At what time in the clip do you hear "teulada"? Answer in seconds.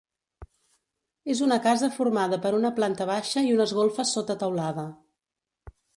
4.45-4.87